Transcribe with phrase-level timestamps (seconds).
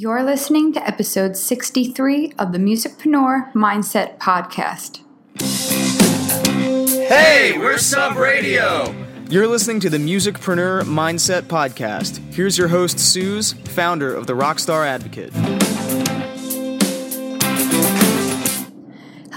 [0.00, 5.00] You're listening to episode 63 of the Musicpreneur Mindset Podcast.
[7.08, 8.94] Hey, we're Sub Radio.
[9.28, 12.18] You're listening to the Musicpreneur Mindset Podcast.
[12.32, 15.32] Here's your host, Suze, founder of the Rockstar Advocate.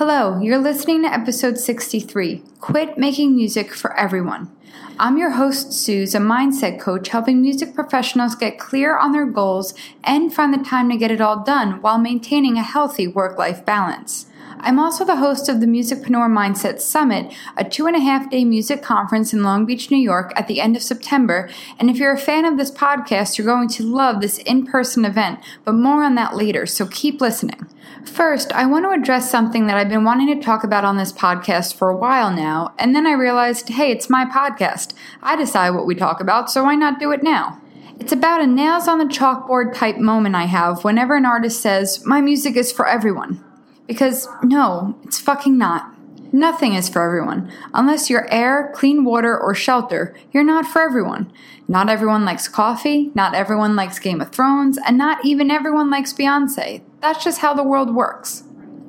[0.03, 4.49] Hello, you're listening to episode 63 Quit Making Music for Everyone.
[4.97, 9.75] I'm your host, Suze, a mindset coach helping music professionals get clear on their goals
[10.03, 13.63] and find the time to get it all done while maintaining a healthy work life
[13.63, 14.25] balance.
[14.63, 18.45] I'm also the host of the Musicpreneur Mindset Summit, a two and a half day
[18.45, 21.49] music conference in Long Beach, New York at the end of September.
[21.79, 25.03] And if you're a fan of this podcast, you're going to love this in person
[25.03, 27.67] event, but more on that later, so keep listening.
[28.05, 31.11] First, I want to address something that I've been wanting to talk about on this
[31.11, 34.93] podcast for a while now, and then I realized hey, it's my podcast.
[35.23, 37.59] I decide what we talk about, so why not do it now?
[37.99, 42.05] It's about a nails on the chalkboard type moment I have whenever an artist says,
[42.05, 43.43] My music is for everyone.
[43.91, 45.93] Because no, it's fucking not.
[46.31, 47.51] Nothing is for everyone.
[47.73, 51.29] Unless you're air, clean water, or shelter, you're not for everyone.
[51.67, 56.13] Not everyone likes coffee, not everyone likes Game of Thrones, and not even everyone likes
[56.13, 56.83] Beyonce.
[57.01, 58.43] That's just how the world works.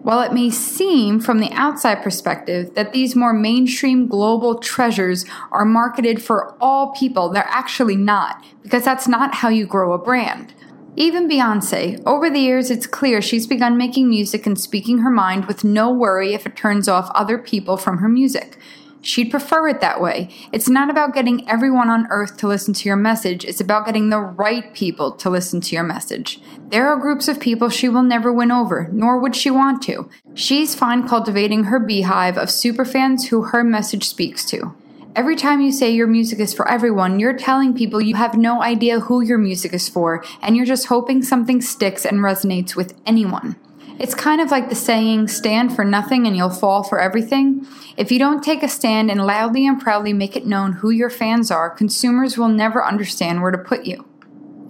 [0.05, 5.65] While it may seem from the outside perspective that these more mainstream global treasures are
[5.65, 10.55] marketed for all people, they're actually not, because that's not how you grow a brand.
[10.95, 15.47] Even Beyonce, over the years, it's clear she's begun making music and speaking her mind
[15.47, 18.59] with no worry if it turns off other people from her music.
[19.01, 20.29] She'd prefer it that way.
[20.53, 24.11] It's not about getting everyone on earth to listen to your message, it's about getting
[24.11, 26.41] the right people to listen to your message.
[26.69, 30.11] There are groups of people she will never win over, nor would she want to.
[30.35, 34.75] She's fine cultivating her beehive of superfans who her message speaks to.
[35.15, 38.63] Every time you say your music is for everyone, you're telling people you have no
[38.63, 42.95] idea who your music is for, and you're just hoping something sticks and resonates with
[43.05, 43.57] anyone.
[43.99, 47.67] It's kind of like the saying, stand for nothing and you'll fall for everything.
[47.99, 51.11] If you don't take a stand and loudly and proudly make it known who your
[51.11, 54.09] fans are, consumers will never understand where to put you.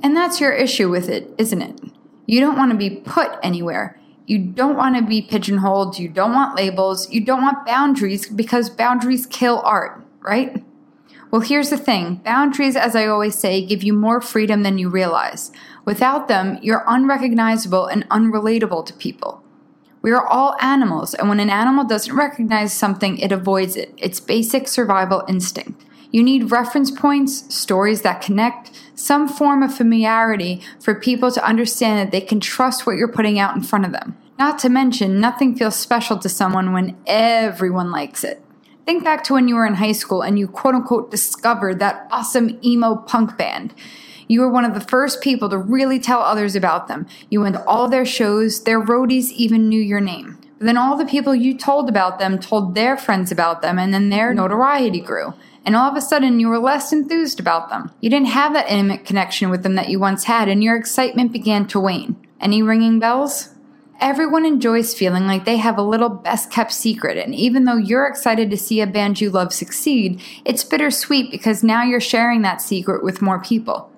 [0.02, 1.80] And that's your issue with it, isn't it?
[2.26, 3.96] You don't want to be put anywhere.
[4.26, 6.00] You don't want to be pigeonholed.
[6.00, 7.08] You don't want labels.
[7.12, 10.64] You don't want boundaries because boundaries kill art right?
[11.30, 14.90] Well, here's the thing boundaries, as I always say, give you more freedom than you
[14.90, 15.50] realize.
[15.84, 19.42] Without them, you're unrecognizable and unrelatable to people.
[20.02, 23.94] We are all animals, and when an animal doesn't recognize something, it avoids it.
[23.96, 25.84] It's basic survival instinct.
[26.10, 31.98] You need reference points, stories that connect, some form of familiarity for people to understand
[31.98, 34.18] that they can trust what you're putting out in front of them.
[34.38, 38.42] Not to mention, nothing feels special to someone when everyone likes it.
[38.84, 42.08] Think back to when you were in high school and you quote unquote discovered that
[42.10, 43.74] awesome emo punk band.
[44.26, 47.06] You were one of the first people to really tell others about them.
[47.30, 50.38] You went to all their shows, their roadies even knew your name.
[50.58, 53.92] But then all the people you told about them told their friends about them, and
[53.92, 55.34] then their notoriety grew.
[55.64, 57.90] And all of a sudden, you were less enthused about them.
[58.00, 61.32] You didn't have that intimate connection with them that you once had, and your excitement
[61.32, 62.16] began to wane.
[62.40, 63.51] Any ringing bells?
[64.02, 68.04] Everyone enjoys feeling like they have a little best kept secret, and even though you're
[68.04, 72.60] excited to see a band you love succeed, it's bittersweet because now you're sharing that
[72.60, 73.92] secret with more people.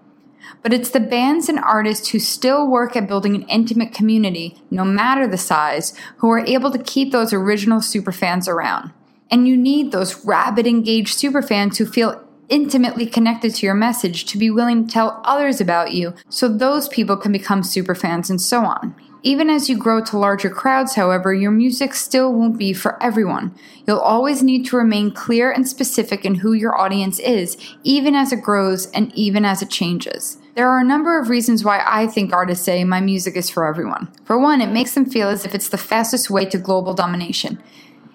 [0.63, 4.85] But it's the bands and artists who still work at building an intimate community, no
[4.85, 8.93] matter the size, who are able to keep those original superfans around.
[9.31, 14.37] And you need those rabid, engaged superfans who feel intimately connected to your message to
[14.37, 18.67] be willing to tell others about you so those people can become superfans and so
[18.67, 18.95] on.
[19.27, 23.55] Even as you grow to larger crowds, however, your music still won't be for everyone.
[23.87, 28.33] You'll always need to remain clear and specific in who your audience is, even as
[28.33, 30.37] it grows and even as it changes.
[30.57, 33.67] There are a number of reasons why I think artists say my music is for
[33.67, 34.13] everyone.
[34.27, 37.63] For one, it makes them feel as if it's the fastest way to global domination.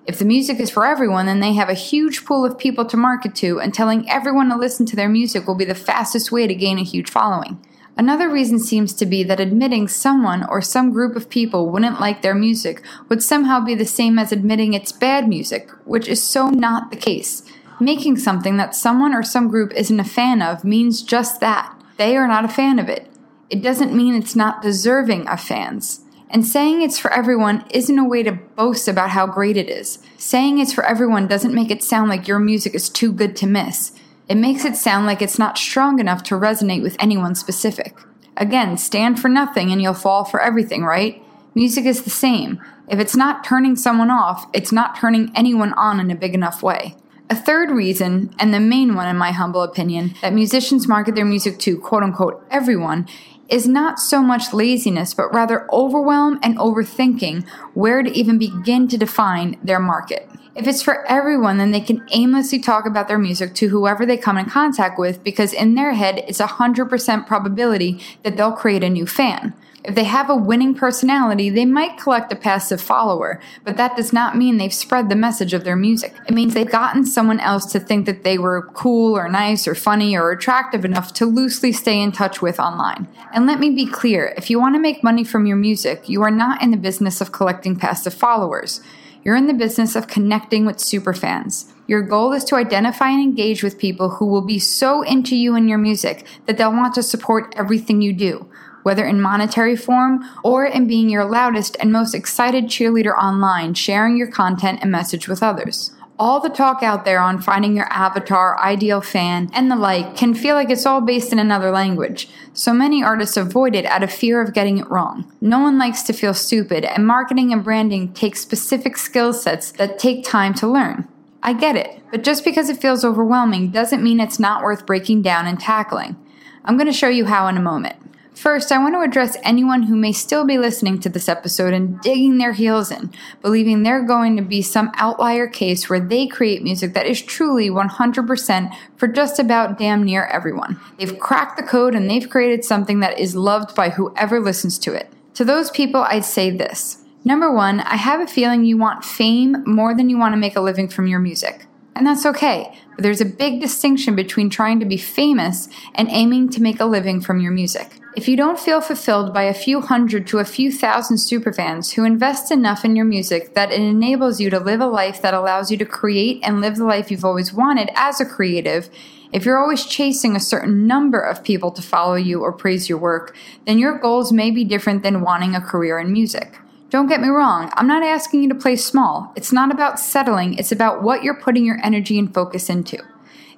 [0.05, 2.97] If the music is for everyone, then they have a huge pool of people to
[2.97, 6.45] market to, and telling everyone to listen to their music will be the fastest way
[6.45, 7.59] to gain a huge following.
[7.99, 12.21] Another reason seems to be that admitting someone or some group of people wouldn't like
[12.21, 16.47] their music would somehow be the same as admitting it's bad music, which is so
[16.47, 17.43] not the case.
[17.77, 21.75] Making something that someone or some group isn't a fan of means just that.
[21.97, 23.11] They are not a fan of it.
[23.49, 25.99] It doesn't mean it's not deserving of fans.
[26.29, 29.99] And saying it's for everyone isn't a way to boast about how great it is.
[30.17, 33.45] Saying it's for everyone doesn't make it sound like your music is too good to
[33.45, 33.91] miss.
[34.29, 37.97] It makes it sound like it's not strong enough to resonate with anyone specific.
[38.37, 41.23] Again, stand for nothing and you'll fall for everything, right?
[41.55, 42.61] Music is the same.
[42.87, 46.61] If it's not turning someone off, it's not turning anyone on in a big enough
[46.61, 46.95] way.
[47.31, 51.25] A third reason, and the main one in my humble opinion, that musicians market their
[51.25, 53.07] music to quote unquote everyone
[53.49, 58.97] is not so much laziness, but rather overwhelm and overthinking where to even begin to
[58.97, 60.29] define their market.
[60.59, 64.17] If it's for everyone, then they can aimlessly talk about their music to whoever they
[64.17, 68.83] come in contact with because in their head, it's a 100% probability that they'll create
[68.83, 69.53] a new fan.
[69.85, 74.11] If they have a winning personality, they might collect a passive follower, but that does
[74.11, 76.13] not mean they've spread the message of their music.
[76.27, 79.75] It means they've gotten someone else to think that they were cool or nice or
[79.75, 83.07] funny or attractive enough to loosely stay in touch with online.
[83.33, 86.21] And let me be clear if you want to make money from your music, you
[86.21, 88.81] are not in the business of collecting passive followers.
[89.23, 91.71] You're in the business of connecting with superfans.
[91.87, 95.55] Your goal is to identify and engage with people who will be so into you
[95.55, 98.49] and your music that they'll want to support everything you do
[98.83, 104.17] whether in monetary form or in being your loudest and most excited cheerleader online, sharing
[104.17, 105.91] your content and message with others.
[106.19, 110.33] All the talk out there on finding your avatar, ideal fan, and the like can
[110.33, 114.11] feel like it's all based in another language, so many artists avoid it out of
[114.11, 115.31] fear of getting it wrong.
[115.39, 119.97] No one likes to feel stupid, and marketing and branding take specific skill sets that
[119.97, 121.07] take time to learn.
[121.41, 125.21] I get it, but just because it feels overwhelming doesn't mean it's not worth breaking
[125.21, 126.17] down and tackling.
[126.65, 127.95] I'm going to show you how in a moment.
[128.39, 131.99] First, I want to address anyone who may still be listening to this episode and
[131.99, 136.63] digging their heels in, believing they're going to be some outlier case where they create
[136.63, 140.79] music that is truly 100% for just about damn near everyone.
[140.97, 144.93] They've cracked the code and they've created something that is loved by whoever listens to
[144.93, 145.09] it.
[145.33, 147.03] To those people, I'd say this.
[147.25, 150.55] Number one, I have a feeling you want fame more than you want to make
[150.55, 151.65] a living from your music.
[151.99, 156.47] And that's okay, but there's a big distinction between trying to be famous and aiming
[156.51, 157.99] to make a living from your music.
[158.15, 162.05] If you don't feel fulfilled by a few hundred to a few thousand superfans who
[162.05, 165.71] invest enough in your music that it enables you to live a life that allows
[165.71, 168.89] you to create and live the life you've always wanted as a creative,
[169.33, 172.97] if you're always chasing a certain number of people to follow you or praise your
[172.97, 173.35] work,
[173.65, 176.59] then your goals may be different than wanting a career in music.
[176.89, 179.31] Don't get me wrong, I'm not asking you to play small.
[179.35, 182.97] It's not about settling, it's about what you're putting your energy and focus into.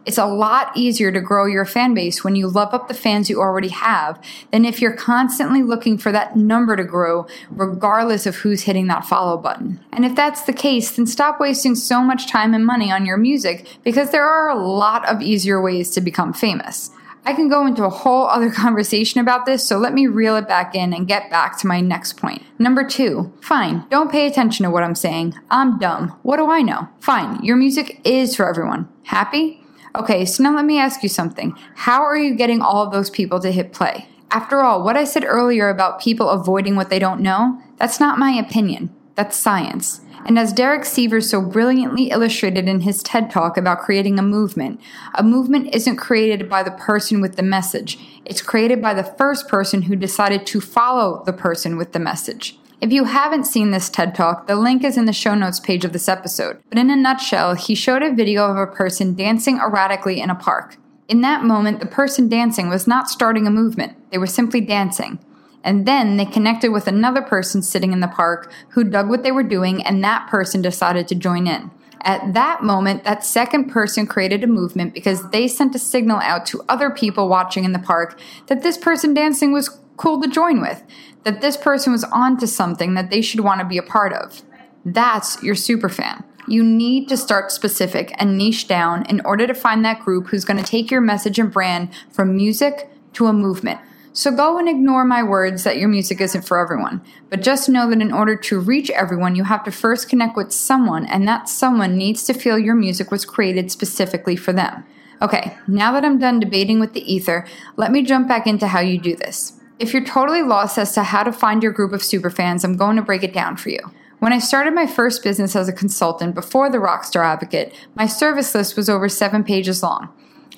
[0.05, 3.29] It's a lot easier to grow your fan base when you love up the fans
[3.29, 4.19] you already have
[4.51, 9.05] than if you're constantly looking for that number to grow, regardless of who's hitting that
[9.05, 9.79] follow button.
[9.93, 13.17] And if that's the case, then stop wasting so much time and money on your
[13.17, 16.89] music because there are a lot of easier ways to become famous.
[17.23, 20.47] I can go into a whole other conversation about this, so let me reel it
[20.47, 22.43] back in and get back to my next point.
[22.57, 25.35] Number two, fine, don't pay attention to what I'm saying.
[25.49, 26.17] I'm dumb.
[26.23, 26.87] What do I know?
[26.99, 28.89] Fine, your music is for everyone.
[29.03, 29.63] Happy?
[29.95, 31.55] Okay, so now let me ask you something.
[31.75, 34.07] How are you getting all of those people to hit play?
[34.31, 38.17] After all, what I said earlier about people avoiding what they don't know, that's not
[38.17, 38.95] my opinion.
[39.15, 40.01] That's science.
[40.25, 44.79] And as Derek Sivers so brilliantly illustrated in his TED Talk about creating a movement,
[45.15, 47.97] a movement isn't created by the person with the message.
[48.23, 52.57] It's created by the first person who decided to follow the person with the message.
[52.81, 55.85] If you haven't seen this TED Talk, the link is in the show notes page
[55.85, 56.61] of this episode.
[56.69, 60.35] But in a nutshell, he showed a video of a person dancing erratically in a
[60.35, 60.77] park.
[61.07, 65.19] In that moment, the person dancing was not starting a movement, they were simply dancing.
[65.63, 69.31] And then they connected with another person sitting in the park who dug what they
[69.31, 71.71] were doing, and that person decided to join in.
[72.03, 76.47] At that moment, that second person created a movement because they sent a signal out
[76.47, 80.61] to other people watching in the park that this person dancing was cool to join
[80.61, 80.83] with
[81.23, 84.41] that this person was onto something that they should want to be a part of.
[84.83, 86.23] That's your super fan.
[86.47, 90.45] You need to start specific and niche down in order to find that group who's
[90.45, 93.79] going to take your message and brand from music to a movement.
[94.13, 97.01] So go and ignore my words that your music isn't for everyone.
[97.29, 100.51] But just know that in order to reach everyone, you have to first connect with
[100.51, 104.83] someone, and that someone needs to feel your music was created specifically for them.
[105.21, 108.81] Okay, now that I'm done debating with the ether, let me jump back into how
[108.81, 109.53] you do this.
[109.79, 112.97] If you're totally lost as to how to find your group of superfans, I'm going
[112.97, 113.79] to break it down for you.
[114.19, 118.53] When I started my first business as a consultant before the Rockstar Advocate, my service
[118.53, 120.09] list was over seven pages long.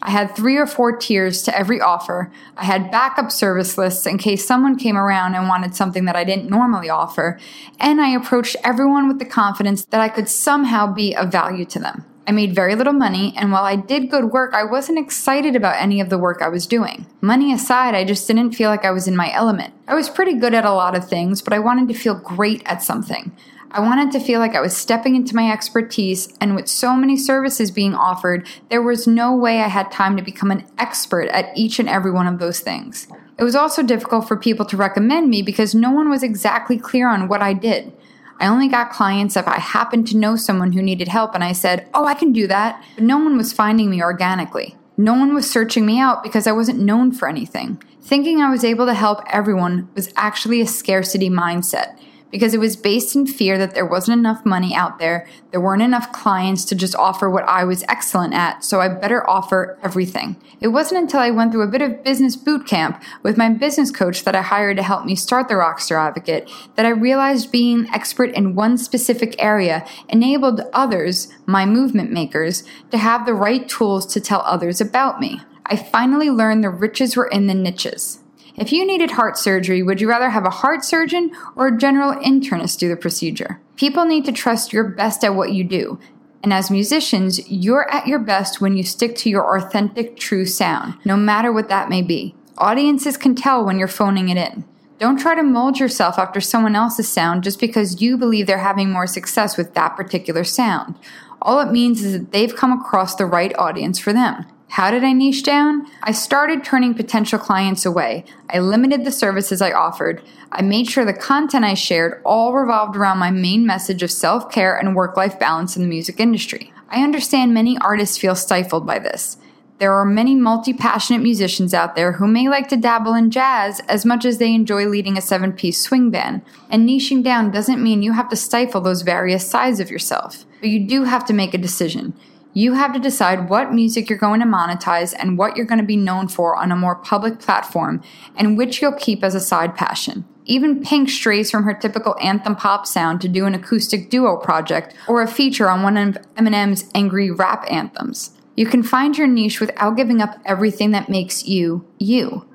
[0.02, 2.32] I had three or four tiers to every offer.
[2.58, 6.24] I had backup service lists in case someone came around and wanted something that I
[6.24, 7.40] didn't normally offer.
[7.80, 11.80] And I approached everyone with the confidence that I could somehow be of value to
[11.80, 12.06] them.
[12.26, 15.82] I made very little money, and while I did good work, I wasn't excited about
[15.82, 17.06] any of the work I was doing.
[17.20, 19.74] Money aside, I just didn't feel like I was in my element.
[19.90, 22.62] I was pretty good at a lot of things, but I wanted to feel great
[22.66, 23.36] at something.
[23.76, 27.18] I wanted to feel like I was stepping into my expertise, and with so many
[27.18, 31.58] services being offered, there was no way I had time to become an expert at
[31.58, 33.08] each and every one of those things.
[33.40, 37.10] It was also difficult for people to recommend me because no one was exactly clear
[37.10, 37.92] on what I did.
[38.40, 41.54] I only got clients if I happened to know someone who needed help and I
[41.54, 42.84] said, Oh, I can do that.
[42.94, 44.78] But no one was finding me organically.
[44.98, 47.82] No one was searching me out because I wasn't known for anything.
[48.02, 51.98] Thinking I was able to help everyone was actually a scarcity mindset
[52.34, 55.84] because it was based in fear that there wasn't enough money out there, there weren't
[55.84, 60.36] enough clients to just offer what I was excellent at, so I better offer everything.
[60.60, 63.92] It wasn't until I went through a bit of business boot camp with my business
[63.92, 67.88] coach that I hired to help me start the Rockstar Advocate that I realized being
[67.94, 74.08] expert in one specific area enabled others, my movement makers, to have the right tools
[74.08, 75.40] to tell others about me.
[75.68, 78.23] I finally learned the riches were in the niches.
[78.56, 82.14] If you needed heart surgery, would you rather have a heart surgeon or a general
[82.14, 83.60] internist do the procedure?
[83.78, 86.00] People need to trust you're best at what you do.
[86.44, 90.96] And as musicians, you're at your best when you stick to your authentic, true sound,
[91.04, 92.36] no matter what that may be.
[92.58, 94.66] Audiences can tell when you're phoning it in.
[95.00, 98.92] Don't try to mold yourself after someone else's sound just because you believe they're having
[98.92, 100.96] more success with that particular sound.
[101.42, 104.46] All it means is that they've come across the right audience for them.
[104.74, 105.86] How did I niche down?
[106.02, 108.26] I started turning potential clients away.
[108.50, 110.24] I limited the services I offered.
[110.52, 114.52] I made sure the content I shared all revolved around my main message of self
[114.52, 116.74] care and work life balance in the music industry.
[116.90, 119.38] I understand many artists feel stifled by this.
[119.78, 123.80] There are many multi passionate musicians out there who may like to dabble in jazz
[123.88, 126.42] as much as they enjoy leading a seven piece swing band.
[126.72, 130.70] And niching down doesn't mean you have to stifle those various sides of yourself, but
[130.70, 132.16] you do have to make a decision.
[132.56, 135.86] You have to decide what music you're going to monetize and what you're going to
[135.86, 138.04] be known for on a more public platform,
[138.36, 140.26] and which you'll keep as a side passion.
[140.46, 144.94] Even Pink strays from her typical anthem pop sound to do an acoustic duo project
[145.08, 148.32] or a feature on one of Eminem's angry rap anthems.
[148.56, 152.48] You can find your niche without giving up everything that makes you, you.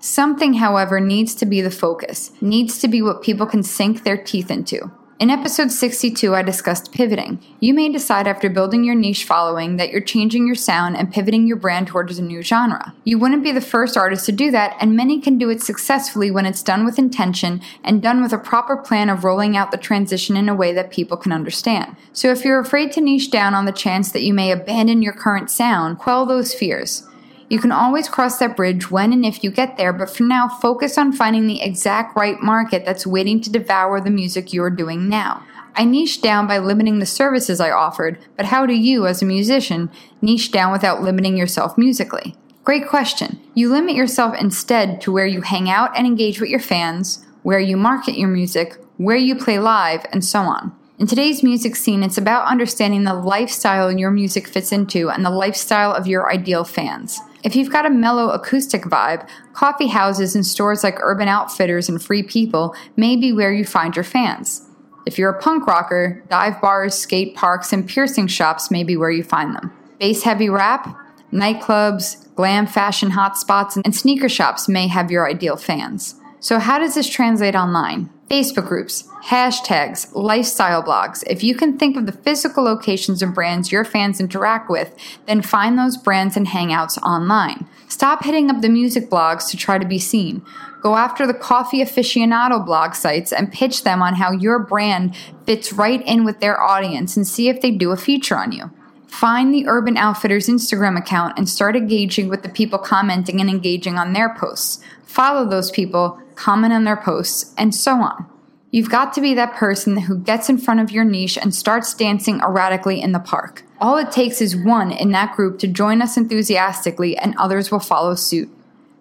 [0.00, 4.16] Something, however, needs to be the focus, needs to be what people can sink their
[4.16, 4.90] teeth into.
[5.18, 7.40] In episode 62, I discussed pivoting.
[7.58, 11.46] You may decide after building your niche following that you're changing your sound and pivoting
[11.46, 12.94] your brand towards a new genre.
[13.04, 16.30] You wouldn't be the first artist to do that, and many can do it successfully
[16.30, 19.78] when it's done with intention and done with a proper plan of rolling out the
[19.78, 21.96] transition in a way that people can understand.
[22.12, 25.14] So if you're afraid to niche down on the chance that you may abandon your
[25.14, 27.08] current sound, quell those fears.
[27.48, 30.48] You can always cross that bridge when and if you get there, but for now,
[30.48, 35.08] focus on finding the exact right market that's waiting to devour the music you're doing
[35.08, 35.44] now.
[35.76, 39.26] I niched down by limiting the services I offered, but how do you, as a
[39.26, 39.90] musician,
[40.22, 42.34] niche down without limiting yourself musically?
[42.64, 43.38] Great question.
[43.54, 47.60] You limit yourself instead to where you hang out and engage with your fans, where
[47.60, 50.74] you market your music, where you play live, and so on.
[50.98, 55.30] In today's music scene, it's about understanding the lifestyle your music fits into and the
[55.30, 57.20] lifestyle of your ideal fans.
[57.44, 62.02] If you've got a mellow acoustic vibe, coffee houses and stores like Urban Outfitters and
[62.02, 64.62] Free People may be where you find your fans.
[65.04, 69.10] If you're a punk rocker, dive bars, skate parks, and piercing shops may be where
[69.10, 69.70] you find them.
[70.00, 70.98] Bass heavy rap,
[71.30, 76.14] nightclubs, glam fashion hotspots, and sneaker shops may have your ideal fans.
[76.46, 78.08] So, how does this translate online?
[78.30, 81.24] Facebook groups, hashtags, lifestyle blogs.
[81.26, 84.94] If you can think of the physical locations of brands your fans interact with,
[85.26, 87.66] then find those brands and hangouts online.
[87.88, 90.40] Stop hitting up the music blogs to try to be seen.
[90.80, 95.72] Go after the coffee aficionado blog sites and pitch them on how your brand fits
[95.72, 98.70] right in with their audience and see if they do a feature on you.
[99.08, 103.98] Find the Urban Outfitters Instagram account and start engaging with the people commenting and engaging
[103.98, 104.78] on their posts.
[105.16, 108.26] Follow those people, comment on their posts, and so on.
[108.70, 111.94] You've got to be that person who gets in front of your niche and starts
[111.94, 113.64] dancing erratically in the park.
[113.80, 117.80] All it takes is one in that group to join us enthusiastically, and others will
[117.80, 118.50] follow suit.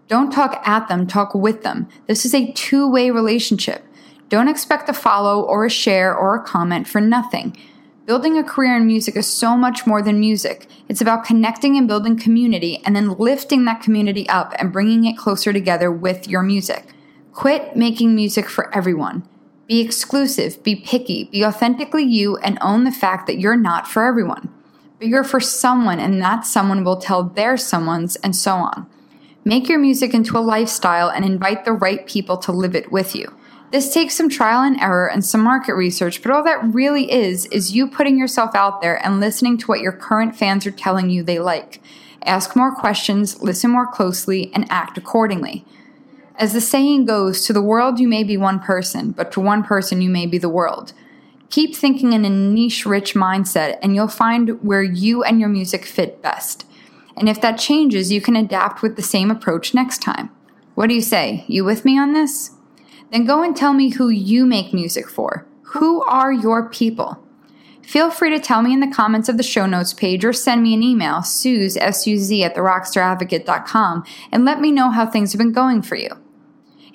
[0.08, 1.90] Don't talk at them, talk with them.
[2.08, 3.84] This is a two way relationship.
[4.30, 7.58] Don't expect a follow or a share or a comment for nothing.
[8.06, 10.68] Building a career in music is so much more than music.
[10.88, 15.18] It's about connecting and building community and then lifting that community up and bringing it
[15.18, 16.86] closer together with your music.
[17.34, 19.28] Quit making music for everyone.
[19.68, 24.06] Be exclusive, be picky, be authentically you, and own the fact that you're not for
[24.06, 24.54] everyone.
[25.00, 28.88] But you're for someone, and that someone will tell their someone's, and so on.
[29.44, 33.16] Make your music into a lifestyle and invite the right people to live it with
[33.16, 33.36] you.
[33.72, 37.46] This takes some trial and error and some market research, but all that really is,
[37.48, 41.10] is you putting yourself out there and listening to what your current fans are telling
[41.10, 41.82] you they like.
[42.24, 45.66] Ask more questions, listen more closely, and act accordingly.
[46.38, 49.64] As the saying goes, to the world you may be one person, but to one
[49.64, 50.94] person you may be the world.
[51.50, 55.86] Keep thinking in a niche rich mindset, and you'll find where you and your music
[55.86, 56.66] fit best.
[57.16, 60.30] And if that changes, you can adapt with the same approach next time.
[60.74, 61.46] What do you say?
[61.48, 62.55] You with me on this?
[63.12, 65.48] Then go and tell me who you make music for.
[65.64, 67.22] Who are your people?
[67.82, 70.64] Feel free to tell me in the comments of the show notes page or send
[70.64, 75.52] me an email, Suze, S-U-Z, at therockstaradvocate.com, and let me know how things have been
[75.52, 76.10] going for you.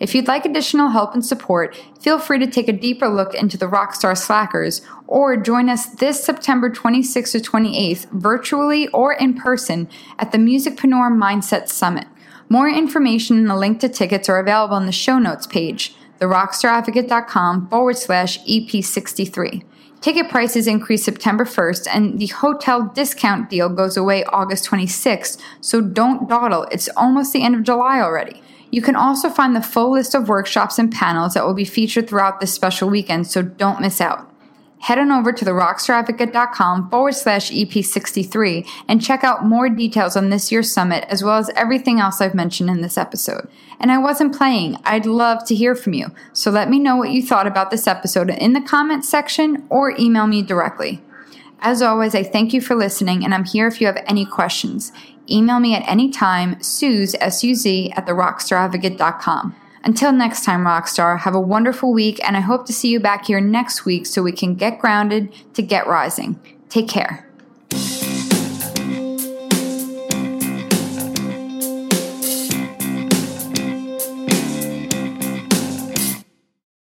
[0.00, 3.58] If you'd like additional help and support, feel free to take a deeper look into
[3.58, 9.88] the Rockstar Slackers or join us this September 26th to 28th, virtually or in person,
[10.18, 12.06] at the Musicpreneur Mindset Summit.
[12.48, 17.68] More information and a link to tickets are available in the show notes page, therockstaradvocate.com
[17.68, 19.64] forward slash EP63.
[20.00, 25.82] Ticket prices increase September 1st, and the hotel discount deal goes away August 26th, so
[25.82, 26.66] don't dawdle.
[26.72, 28.42] It's almost the end of July already.
[28.70, 32.08] You can also find the full list of workshops and panels that will be featured
[32.08, 34.29] throughout this special weekend, so don't miss out.
[34.80, 40.50] Head on over to therockstaradvocate.com forward slash EP63 and check out more details on this
[40.50, 43.46] year's summit as well as everything else I've mentioned in this episode.
[43.78, 47.10] And I wasn't playing, I'd love to hear from you, so let me know what
[47.10, 51.02] you thought about this episode in the comments section or email me directly.
[51.60, 54.92] As always, I thank you for listening, and I'm here if you have any questions.
[55.30, 59.54] Email me at any time, Suze, S-U-Z, at therockstaradvocate.com.
[59.82, 63.26] Until next time, Rockstar, have a wonderful week, and I hope to see you back
[63.26, 66.38] here next week so we can get grounded to get rising.
[66.68, 67.29] Take care.